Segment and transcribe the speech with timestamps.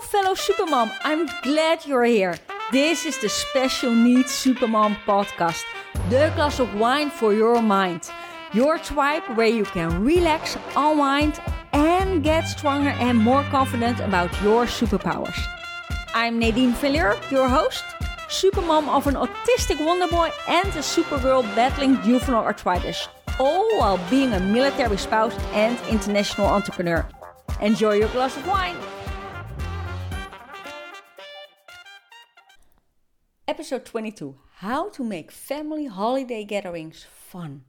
[0.00, 0.92] Hello, fellow Supermom.
[1.02, 2.36] I'm glad you're here.
[2.70, 5.64] This is the Special Needs Supermom podcast,
[6.08, 8.08] the glass of wine for your mind.
[8.52, 11.40] Your tribe where you can relax, unwind,
[11.72, 15.36] and get stronger and more confident about your superpowers.
[16.14, 17.82] I'm Nadine Villier, your host,
[18.28, 23.08] supermom of an autistic wonder boy and a supergirl battling juvenile arthritis,
[23.40, 27.04] all while being a military spouse and international entrepreneur.
[27.60, 28.76] Enjoy your glass of wine.
[33.48, 37.64] Episode 22 How to Make Family Holiday Gatherings Fun.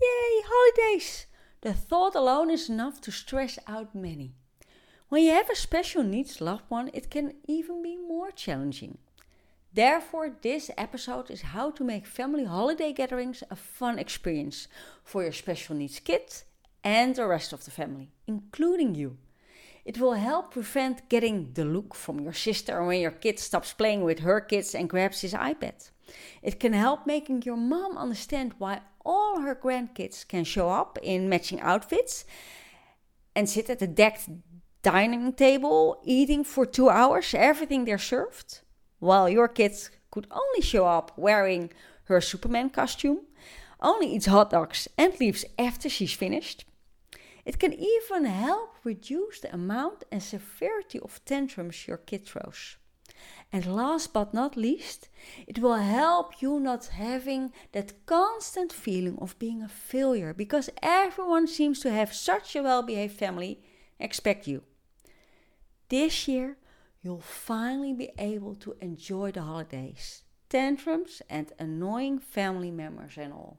[0.00, 1.26] Yay, holidays!
[1.62, 4.36] The thought alone is enough to stress out many.
[5.08, 8.98] When you have a special needs loved one, it can even be more challenging.
[9.72, 14.68] Therefore, this episode is how to make family holiday gatherings a fun experience
[15.02, 16.32] for your special needs kid
[16.84, 19.16] and the rest of the family, including you.
[19.84, 24.02] It will help prevent getting the look from your sister when your kid stops playing
[24.02, 25.90] with her kids and grabs his iPad.
[26.42, 31.28] It can help making your mom understand why all her grandkids can show up in
[31.28, 32.24] matching outfits
[33.36, 34.28] and sit at the decked
[34.82, 38.60] dining table eating for two hours everything they're served,
[39.00, 41.70] while your kids could only show up wearing
[42.04, 43.20] her Superman costume,
[43.80, 46.64] only eats hot dogs and leaves after she's finished.
[47.44, 52.76] It can even help reduce the amount and severity of tantrums your kid throws.
[53.52, 55.08] And last but not least,
[55.46, 61.46] it will help you not having that constant feeling of being a failure because everyone
[61.46, 63.62] seems to have such a well behaved family
[64.00, 64.62] expect you.
[65.88, 66.56] This year,
[67.02, 73.58] you'll finally be able to enjoy the holidays, tantrums, and annoying family members and all.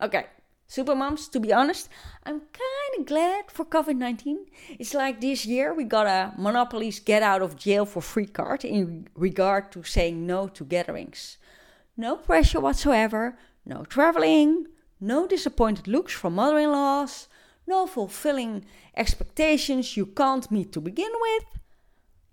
[0.00, 0.26] Okay,
[0.70, 1.88] Supermoms, to be honest,
[2.24, 4.46] I'm kind of glad for COVID 19.
[4.78, 8.64] It's like this year we got a Monopoly's get out of jail for free card
[8.64, 11.38] in regard to saying no to gatherings.
[11.96, 13.36] No pressure whatsoever,
[13.66, 14.68] no traveling,
[15.00, 17.26] no disappointed looks from mother in laws,
[17.66, 18.64] no fulfilling
[18.96, 21.46] expectations you can't meet to begin with.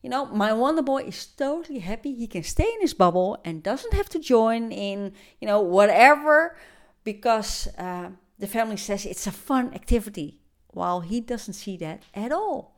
[0.04, 3.64] You know, my Wonder Boy is totally happy he can stay in his bubble and
[3.64, 6.56] doesn't have to join in, you know, whatever
[7.04, 7.68] because.
[7.80, 12.76] Uh, the family says it's a fun activity, while he doesn't see that at all.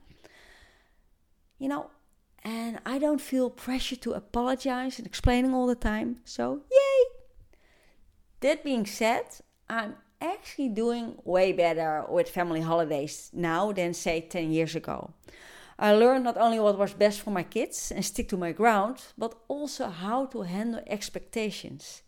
[1.58, 1.92] You know,
[2.44, 6.18] and I don't feel pressure to apologize and explaining all the time.
[6.24, 7.06] So, yay!
[8.40, 9.26] That being said,
[9.70, 15.12] I'm actually doing way better with family holidays now than, say, 10 years ago.
[15.78, 19.02] I learned not only what was best for my kids and stick to my ground,
[19.18, 22.02] but also how to handle expectations.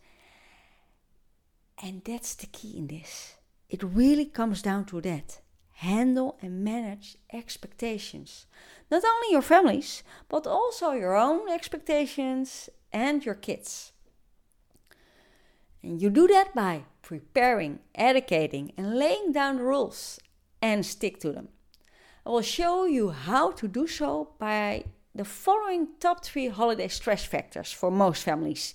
[1.82, 3.34] And that's the key in this.
[3.72, 5.40] It really comes down to that
[5.76, 8.46] handle and manage expectations.
[8.90, 13.92] Not only your families, but also your own expectations and your kids.
[15.82, 20.20] And you do that by preparing, educating, and laying down the rules
[20.60, 21.48] and stick to them.
[22.26, 24.84] I will show you how to do so by
[25.14, 28.74] the following top three holiday stress factors for most families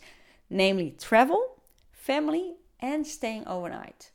[0.50, 4.12] namely travel, family, and staying overnight.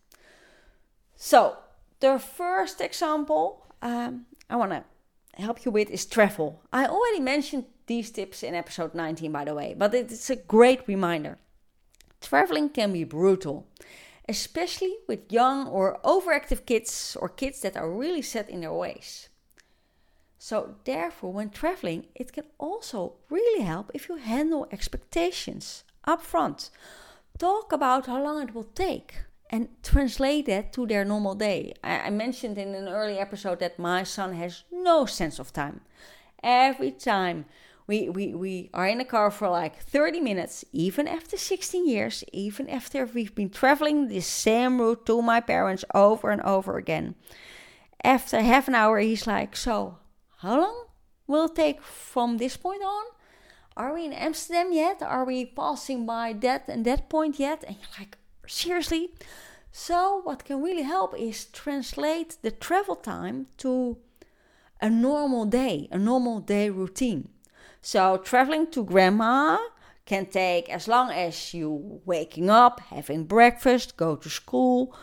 [1.25, 1.57] So,
[2.01, 4.83] the first example um, I want to
[5.41, 6.61] help you with is travel.
[6.73, 10.81] I already mentioned these tips in episode 19, by the way, but it's a great
[10.89, 11.39] reminder.
[12.21, 13.69] Traveling can be brutal,
[14.29, 19.29] especially with young or overactive kids or kids that are really set in their ways.
[20.41, 26.71] So, therefore, when traveling, it can also really help if you handle expectations up front.
[27.39, 29.15] Talk about how long it will take
[29.53, 31.75] and translate that to their normal day.
[31.85, 35.83] I, I, mentioned in an early episode that my son has no sense of time.
[36.43, 37.45] Every time
[37.87, 42.25] we, we, we are in a car for like 30 minutes, even after 16 years,
[42.33, 47.15] even after we've been traveling the same route to my parents over and over again.
[48.03, 49.99] After half an hour, he's like, So,
[50.39, 50.87] how long
[51.27, 53.05] will it take from this point on?
[53.77, 55.03] Are we in Amsterdam yet?
[55.03, 57.65] Are we passing by that and that point yet?
[57.67, 59.11] And you're like, seriously?
[59.75, 63.97] So, what can really help is translate the travel time to
[64.83, 67.31] a normal day, a normal day routine.
[67.81, 69.59] So, traveling to grandma
[70.05, 74.95] can take as long as you waking up, having breakfast, go to school,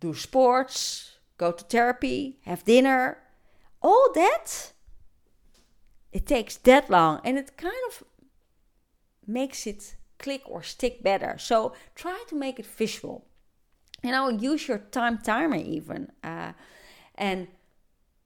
[0.00, 3.18] do sports, go to therapy, have dinner.
[3.82, 4.72] All that
[6.12, 8.04] it takes that long and it kind of
[9.26, 11.36] makes it click or stick better.
[11.38, 13.26] So try to make it visual.
[14.04, 16.12] You know, use your time timer even.
[16.22, 16.52] Uh,
[17.16, 17.48] and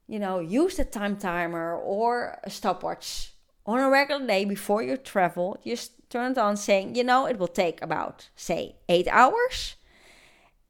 [0.09, 3.33] you know, use the time timer or a stopwatch
[3.65, 5.57] on a regular day before you travel.
[5.63, 9.75] Just turn it on saying, you know, it will take about, say, eight hours.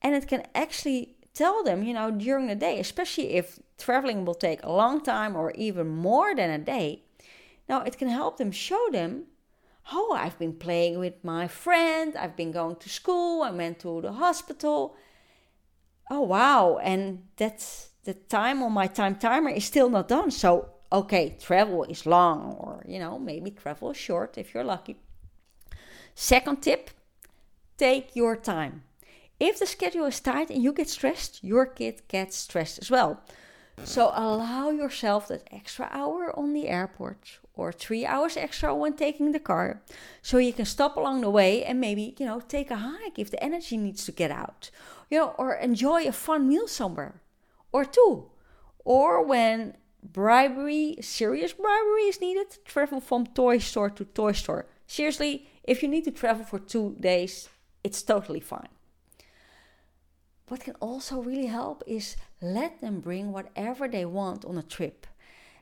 [0.02, 4.36] And it can actually tell them, you know, during the day, especially if traveling will
[4.36, 7.04] take a long time or even more than a day.
[7.70, 9.24] Now, it can help them show them,
[9.92, 14.02] oh, I've been playing with my friend, I've been going to school, I went to
[14.02, 14.96] the hospital.
[16.10, 16.80] Oh, wow.
[16.82, 20.32] And that's the time on my time timer is still not done.
[20.32, 24.98] So, okay, travel is long, or, you know, maybe travel is short if you're lucky.
[26.16, 26.90] Second tip
[27.78, 28.84] take your time.
[29.40, 33.22] If the schedule is tight and you get stressed, your kid gets stressed as well.
[33.84, 39.32] So allow yourself that extra hour on the airport or three hours extra when taking
[39.32, 39.82] the car
[40.22, 43.32] so you can stop along the way and maybe, you know, take a hike if
[43.32, 44.70] the energy needs to get out,
[45.10, 47.22] you know, or enjoy a fun meal somewhere
[47.72, 48.30] or two.
[48.86, 54.68] Or when bribery, serious bribery is needed, travel from toy store to toy store.
[54.88, 57.50] Seriously, if you need to travel for two days,
[57.84, 58.70] it's totally fine.
[60.48, 65.06] What can also really help is let them bring whatever they want on a trip,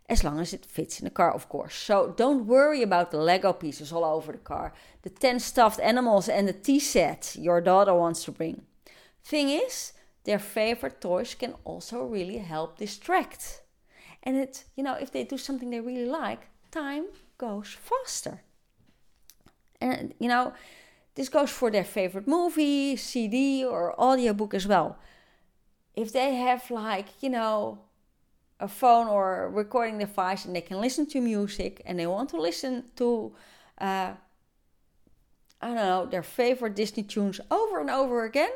[0.10, 1.76] as long as it fits in the car, of course.
[1.76, 6.30] So don't worry about the Lego pieces all over the car, the 10 stuffed animals,
[6.30, 8.64] and the tea set your daughter wants to bring.
[9.24, 9.94] Thing is,
[10.24, 13.62] their favorite toys can also really help distract.
[14.24, 17.06] And it, you know, if they do something they really like, time
[17.38, 18.42] goes faster.
[19.80, 20.54] And, you know,
[21.16, 24.98] this goes for their favorite movie, CD, or audiobook as well.
[25.98, 27.80] If they have, like, you know,
[28.60, 32.40] a phone or recording device and they can listen to music and they want to
[32.40, 33.34] listen to,
[33.82, 34.14] uh,
[35.60, 38.52] I don't know, their favorite Disney tunes over and over again,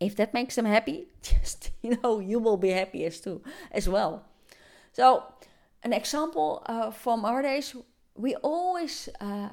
[0.00, 3.40] if that makes them happy, just, you know, you will be happy as too,
[3.70, 4.24] as well.
[4.92, 5.22] So,
[5.84, 7.76] an example uh, from our days,
[8.16, 9.50] we always uh,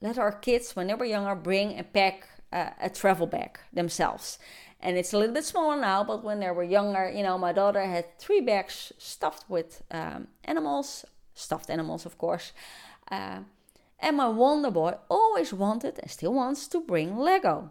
[0.00, 4.38] let our kids, when they were younger, bring and pack uh, a travel bag themselves.
[4.86, 7.52] And it's a little bit smaller now, but when they were younger, you know, my
[7.52, 11.04] daughter had three bags stuffed with um, animals,
[11.34, 12.52] stuffed animals, of course.
[13.10, 13.40] Uh,
[13.98, 17.70] and my wonder boy always wanted and still wants to bring Lego.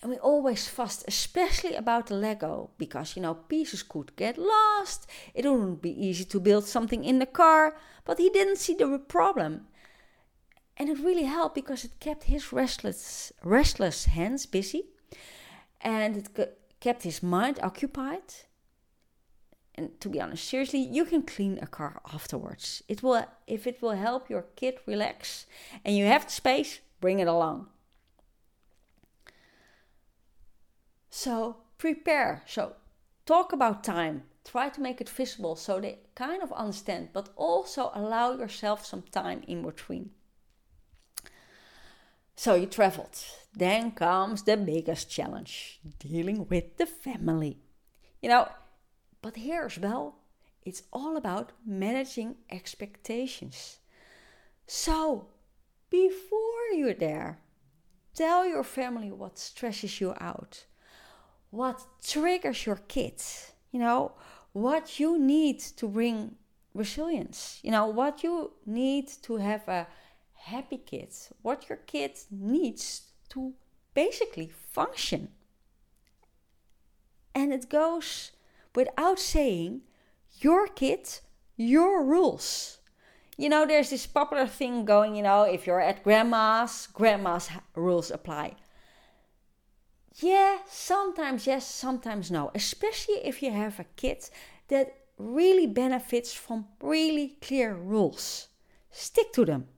[0.00, 5.06] And we always fussed, especially about the Lego, because you know, pieces could get lost,
[5.34, 7.76] it wouldn't be easy to build something in the car,
[8.06, 9.66] but he didn't see the problem.
[10.78, 14.86] And it really helped because it kept his restless, restless hands busy
[15.82, 18.34] and it kept his mind occupied.
[19.74, 22.82] And to be honest, seriously, you can clean a car afterwards.
[22.88, 25.46] It will if it will help your kid relax
[25.84, 27.68] and you have the space, bring it along.
[31.10, 32.42] So prepare.
[32.46, 32.74] So
[33.26, 34.24] talk about time.
[34.44, 39.02] Try to make it visible so they kind of understand, but also allow yourself some
[39.02, 40.10] time in between.
[42.36, 43.18] So you traveled.
[43.54, 47.58] Then comes the biggest challenge dealing with the family.
[48.22, 48.48] You know,
[49.20, 50.16] but here as well,
[50.64, 53.78] it's all about managing expectations.
[54.66, 55.28] So,
[55.90, 57.40] before you're there,
[58.14, 60.64] tell your family what stresses you out,
[61.50, 64.12] what triggers your kids, you know,
[64.52, 66.36] what you need to bring
[66.74, 69.86] resilience, you know, what you need to have a
[70.44, 73.54] happy kids, what your kid needs to
[73.94, 75.28] basically function.
[77.34, 78.32] And it goes
[78.74, 79.82] without saying,
[80.40, 81.20] your kid,
[81.56, 82.78] your rules.
[83.38, 88.10] You know, there's this popular thing going, you know, if you're at grandma's, grandma's rules
[88.10, 88.56] apply.
[90.16, 92.50] Yeah, sometimes yes, sometimes no.
[92.54, 94.28] Especially if you have a kid
[94.68, 98.48] that really benefits from really clear rules.
[98.90, 99.68] Stick to them.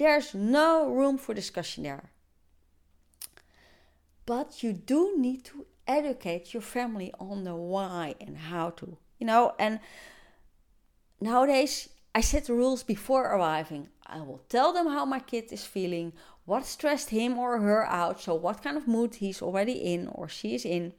[0.00, 2.10] There's no room for discussion there.
[4.24, 8.96] But you do need to educate your family on the why and how to.
[9.18, 9.78] You know, and
[11.20, 13.88] nowadays I set the rules before arriving.
[14.06, 16.14] I will tell them how my kid is feeling,
[16.46, 20.30] what stressed him or her out, so what kind of mood he's already in or
[20.30, 20.94] she is in,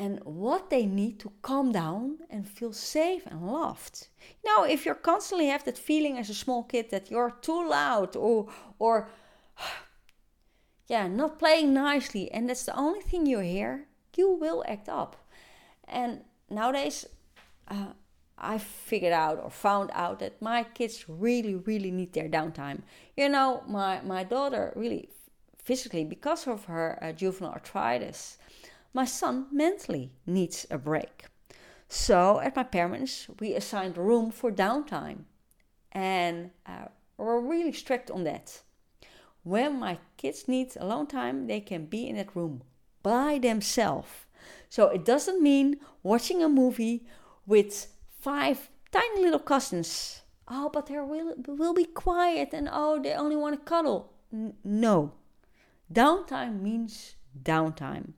[0.00, 4.08] and what they need to calm down and feel safe and loved.
[4.42, 7.68] You know, if you constantly have that feeling as a small kid that you're too
[7.68, 9.10] loud or or
[10.88, 15.16] yeah, not playing nicely and that's the only thing you hear, you will act up.
[15.86, 17.06] And nowadays
[17.68, 17.92] uh,
[18.38, 22.80] I figured out or found out that my kids really really need their downtime.
[23.18, 25.10] You know, my my daughter really
[25.62, 28.38] physically because of her uh, juvenile arthritis
[28.92, 31.26] my son mentally needs a break.
[31.88, 35.24] So at my parents, we assigned room for downtime,
[35.92, 38.62] and uh, we're really strict on that.
[39.42, 42.62] When my kids need alone time, they can be in that room
[43.02, 44.08] by themselves.
[44.68, 47.06] So it doesn't mean watching a movie
[47.46, 47.88] with
[48.20, 50.22] five tiny little cousins.
[50.46, 54.12] Oh, but they will, will be quiet and oh, they only want to cuddle.
[54.32, 55.12] N- no.
[55.92, 58.12] Downtime means downtime.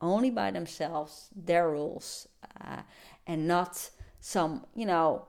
[0.00, 2.26] Only by themselves, their rules,
[2.60, 2.82] uh,
[3.26, 3.90] and not
[4.20, 5.26] some, you know,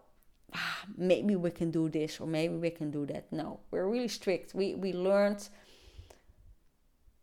[0.54, 3.32] ah, maybe we can do this or maybe we can do that.
[3.32, 4.56] No, we're really strict.
[4.56, 5.50] We, we learned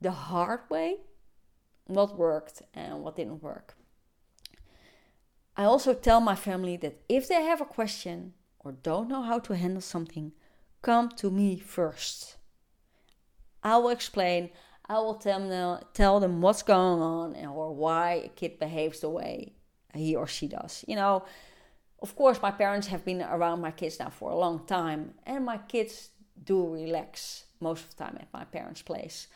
[0.01, 0.99] the hard way
[1.87, 3.75] what worked and what didn't work.
[5.57, 9.41] I also tell my family that if they have a question or don't know how
[9.41, 10.33] to handle something,
[10.83, 12.37] come to me first.
[13.63, 14.51] I will explain,
[14.89, 19.11] I will tell them, tell them what's going on or why a kid behaves the
[19.11, 19.53] way
[19.95, 20.85] he or she does.
[20.89, 21.25] You know,
[22.01, 25.45] of course, my parents have been around my kids now for a long time, and
[25.45, 26.11] my kids
[26.43, 29.27] do relax most of the time at my parents' place.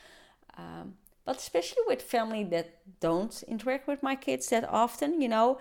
[0.56, 0.94] Um,
[1.24, 5.58] but especially with family that don't interact with my kids that often, you know,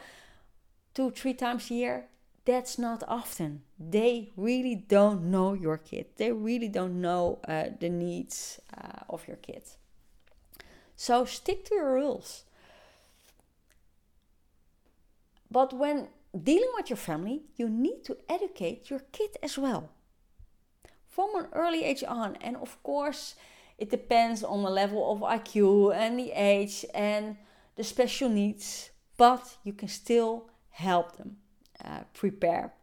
[0.94, 2.06] two, three times a year,
[2.46, 3.62] that's not often.
[3.80, 6.08] They really don't know your kid.
[6.18, 9.64] They really don't know uh, the needs uh, of your kid.
[11.02, 12.44] So stick to your rules.
[15.50, 19.90] But when dealing with your family, you need to educate your kid as well.
[21.08, 22.36] From an early age on.
[22.36, 23.34] And of course,
[23.80, 27.36] it depends on the level of IQ and the age and
[27.78, 31.38] the special needs, but you can still help them
[31.84, 32.74] uh, prepare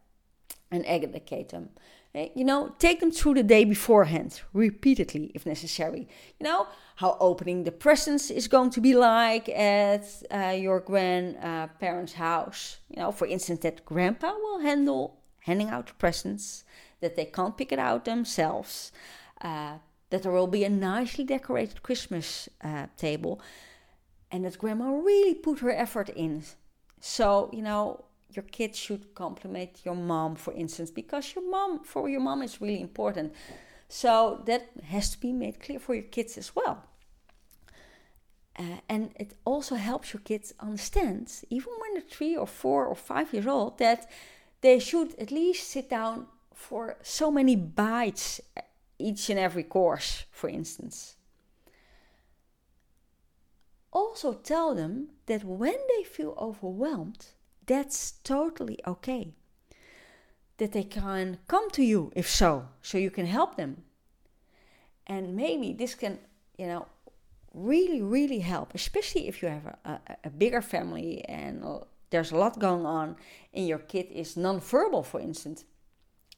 [0.69, 1.69] and educate them.
[2.15, 6.07] Eh, you know, take them through the day beforehand, repeatedly if necessary.
[6.39, 12.13] You know, how opening the presents is going to be like at uh, your grandparents'
[12.13, 12.79] house.
[12.89, 16.63] You know, for instance, that grandpa will handle handing out presents,
[16.99, 18.91] that they can't pick it out themselves,
[19.41, 19.75] uh,
[20.09, 23.39] that there will be a nicely decorated Christmas uh, table,
[24.31, 26.43] and that grandma really put her effort in.
[26.99, 32.07] So, you know, your kids should compliment your mom, for instance, because your mom, for
[32.09, 33.33] your mom, is really important.
[33.87, 36.83] So that has to be made clear for your kids as well.
[38.57, 42.95] Uh, and it also helps your kids understand, even when they're three or four or
[42.95, 44.09] five years old, that
[44.61, 48.41] they should at least sit down for so many bites
[48.99, 51.15] each and every course, for instance.
[53.91, 57.27] Also, tell them that when they feel overwhelmed,
[57.69, 59.33] that's totally okay.
[60.57, 63.83] That they can come to you if so, so you can help them.
[65.07, 66.17] And maybe this can,
[66.57, 66.87] you know,
[67.53, 71.63] really, really help, especially if you have a, a, a bigger family and
[72.09, 73.15] there's a lot going on
[73.53, 75.63] and your kid is non-verbal, for instance.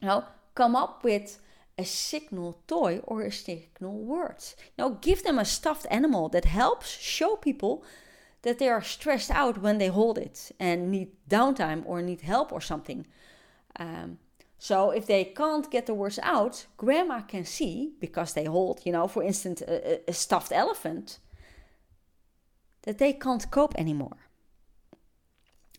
[0.02, 1.40] Know, come up with
[1.78, 4.44] a signal toy or a signal word.
[4.78, 7.84] Now, give them a stuffed animal that helps show people
[8.44, 12.52] that they are stressed out when they hold it and need downtime or need help
[12.52, 13.06] or something.
[13.80, 14.18] Um,
[14.58, 18.92] so if they can't get the words out, grandma can see because they hold, you
[18.92, 21.20] know, for instance, a, a stuffed elephant,
[22.84, 24.18] that they can't cope anymore.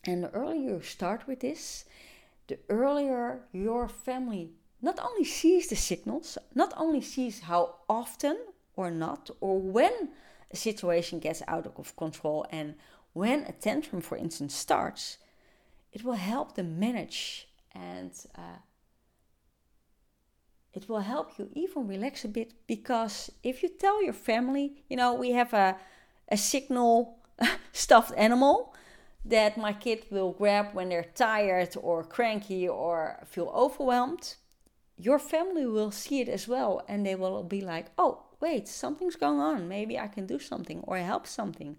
[0.05, 1.85] And the earlier you start with this,
[2.47, 4.51] the earlier your family
[4.81, 8.37] not only sees the signals, not only sees how often
[8.75, 10.09] or not, or when
[10.53, 12.75] a situation gets out of control and
[13.13, 15.17] when a tantrum, for instance, starts,
[15.91, 18.59] it will help them manage and uh,
[20.73, 24.97] it will help you even relax a bit because if you tell your family, you
[24.97, 25.77] know, we have a,
[26.29, 27.19] a signal
[27.71, 28.73] stuffed animal
[29.25, 34.35] that my kid will grab when they're tired or cranky or feel overwhelmed
[34.97, 39.15] your family will see it as well and they will be like, oh, wait, something's
[39.15, 39.69] going on.
[39.69, 41.77] Maybe I can do something or help something.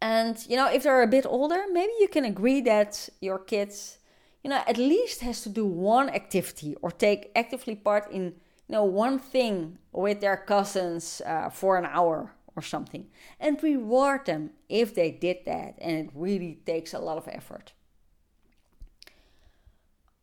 [0.00, 3.98] And, you know, if they're a bit older, maybe you can agree that your kids,
[4.42, 8.24] you know, at least has to do one activity or take actively part in,
[8.68, 13.08] you know, one thing with their cousins uh, for an hour or something.
[13.40, 15.74] And reward them if they did that.
[15.80, 17.72] And it really takes a lot of effort.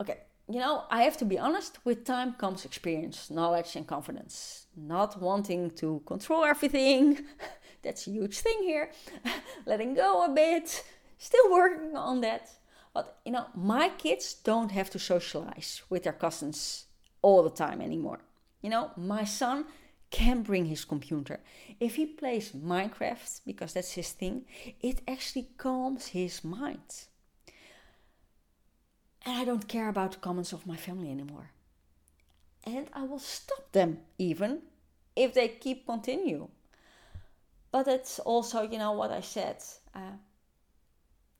[0.01, 4.67] Okay, you know, I have to be honest, with time comes experience, knowledge, and confidence.
[4.75, 7.19] Not wanting to control everything,
[7.83, 8.91] that's a huge thing here.
[9.65, 10.83] Letting go a bit,
[11.17, 12.49] still working on that.
[12.93, 16.85] But you know, my kids don't have to socialize with their cousins
[17.21, 18.19] all the time anymore.
[18.61, 19.65] You know, my son
[20.09, 21.39] can bring his computer.
[21.79, 24.45] If he plays Minecraft, because that's his thing,
[24.81, 27.07] it actually calms his mind.
[29.27, 31.49] And I don't care about the comments of my family anymore.
[32.63, 34.61] And I will stop them even
[35.17, 36.47] if they keep continue.
[37.69, 39.57] But it's also, you know, what I said
[39.93, 40.15] uh,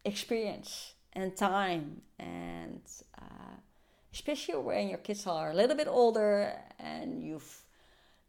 [0.04, 2.82] experience and time and
[3.18, 3.56] uh,
[4.12, 7.64] especially when your kids are a little bit older and you've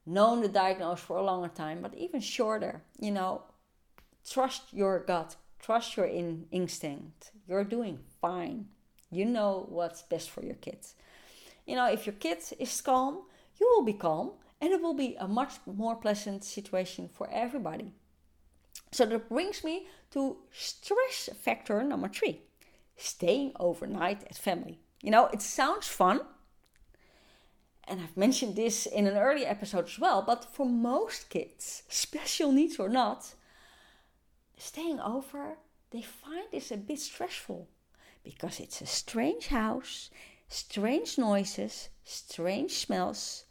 [0.07, 3.43] known the diagnosis for a longer time, but even shorter, you know,
[4.25, 7.33] trust your gut, trust your in- instinct.
[7.49, 8.69] You're doing fine.
[9.11, 10.95] You know what's best for your kids.
[11.67, 13.23] You know, if your kid is calm,
[13.59, 17.93] you will be calm and it will be a much more pleasant situation for everybody.
[18.93, 22.41] So that brings me to stress factor number three
[22.97, 24.81] staying overnight at family.
[25.03, 26.21] You know, it sounds fun.
[27.87, 32.51] And I've mentioned this in an earlier episode as well, but for most kids, special
[32.51, 33.35] needs or not,
[34.59, 35.59] staying over,
[35.91, 37.69] they find this a bit stressful
[38.29, 40.11] because it's a strange house,
[40.49, 43.45] strange noises, strange smells,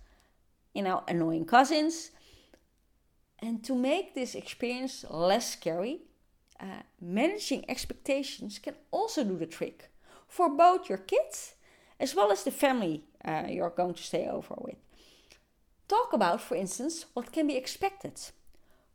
[0.76, 2.12] you know, annoying cousins.
[3.40, 6.02] And to make this experience less scary,
[6.60, 9.90] uh, managing expectations can also do the trick
[10.28, 11.56] for both your kids
[12.00, 14.78] as well as the family uh, you're going to stay over with.
[15.88, 18.20] Talk about, for instance, what can be expected.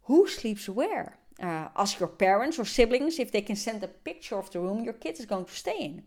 [0.04, 1.18] Who sleeps where?
[1.42, 4.84] Uh, ask your parents or siblings if they can send a picture of the room
[4.84, 6.02] your kid is going to stay in.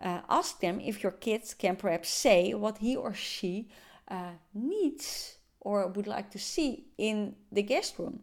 [0.00, 3.68] Uh, ask them if your kid can perhaps say what he or she
[4.08, 8.20] uh, needs or would like to see in the guest room.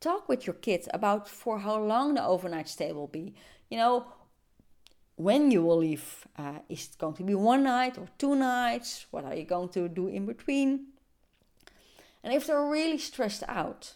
[0.00, 3.34] Talk with your kids about for how long the overnight stay will be.
[3.70, 4.06] You know,
[5.16, 6.26] when you will leave.
[6.36, 9.06] Uh, is it going to be one night or two nights?
[9.10, 10.86] What are you going to do in between?
[12.24, 13.94] And if they're really stressed out,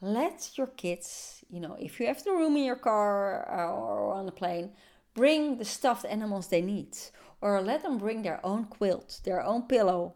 [0.00, 4.12] let your kids, you know, if you have the room in your car uh, or
[4.12, 4.70] on the plane,
[5.14, 6.96] bring the stuffed animals they need.
[7.40, 10.14] Or let them bring their own quilt, their own pillow,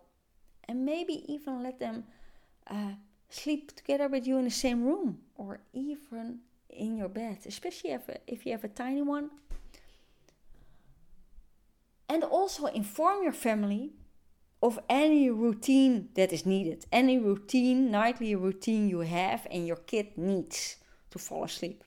[0.64, 2.04] and maybe even let them
[2.66, 2.92] uh,
[3.28, 8.02] sleep together with you in the same room or even in your bed, especially if,
[8.26, 9.31] if you have a tiny one
[12.11, 13.92] and also inform your family
[14.62, 20.16] of any routine that is needed, any routine, nightly routine you have and your kid
[20.16, 20.77] needs
[21.11, 21.83] to fall asleep.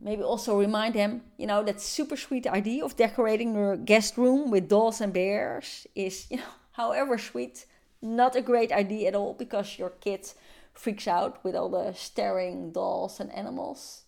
[0.00, 4.50] Maybe also remind them, you know, that super sweet idea of decorating your guest room
[4.50, 7.66] with dolls and bears is, you know, however sweet,
[8.02, 10.28] not a great idea at all because your kid
[10.74, 14.01] freaks out with all the staring dolls and animals.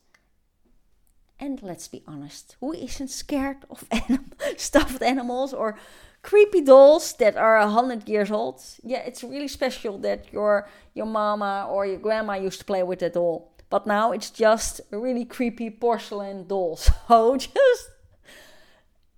[1.38, 5.76] And let's be honest, who isn't scared of anim- stuffed animals or
[6.22, 8.62] creepy dolls that are a hundred years old?
[8.82, 13.00] Yeah, it's really special that your your mama or your grandma used to play with
[13.00, 16.78] that doll, but now it's just a really creepy porcelain doll.
[17.08, 17.90] So just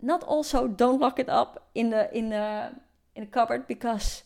[0.00, 2.72] not also don't lock it up in the in the
[3.14, 4.22] in the cupboard because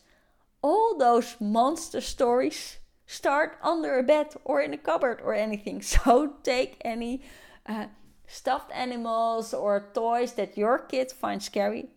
[0.61, 5.81] all those monster stories start under a bed or in a cupboard or anything.
[6.03, 7.21] So take any
[7.65, 7.87] uh,
[8.27, 11.89] stuffed animals or toys that your kid finds scary,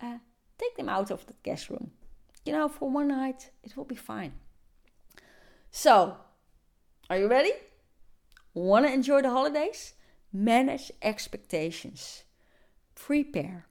[0.00, 0.18] uh,
[0.58, 1.90] take them out of the guest room.
[2.44, 4.32] You know, for one night, it will be fine.
[5.70, 6.16] So,
[7.10, 7.52] are you ready?
[8.54, 9.94] Want to enjoy the holidays?
[10.32, 12.24] Manage expectations.
[12.94, 13.66] Prepare,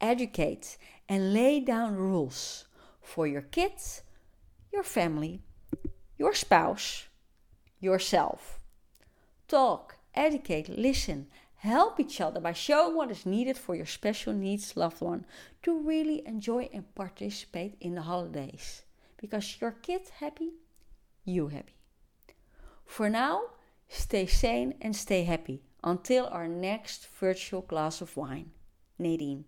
[0.00, 2.66] educate, and lay down rules
[3.00, 4.02] for your kids,
[4.72, 5.42] your family,
[6.18, 7.04] your spouse,
[7.80, 8.58] yourself.
[9.48, 11.26] Talk educate, listen,
[11.56, 15.24] help each other by showing what is needed for your special needs loved one
[15.62, 18.82] to really enjoy and participate in the holidays.
[19.16, 20.52] Because your kid happy,
[21.24, 21.74] you happy.
[22.84, 23.42] For now,
[23.88, 28.50] stay sane and stay happy until our next virtual glass of wine.
[28.98, 29.44] Nadine.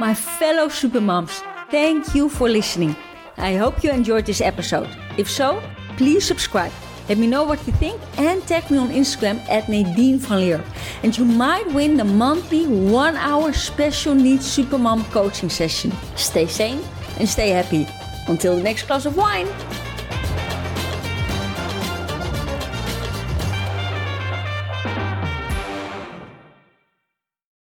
[0.00, 2.94] My fellow supermoms, thank you for listening.
[3.36, 4.88] I hope you enjoyed this episode.
[5.16, 5.60] If so,
[5.96, 6.72] please subscribe
[7.08, 10.64] let me know what you think and tag me on Instagram at Nadine van Leer.
[11.02, 15.92] And you might win the monthly one hour special needs supermom coaching session.
[16.16, 16.82] Stay sane
[17.18, 17.86] and stay happy.
[18.28, 19.48] Until the next glass of wine.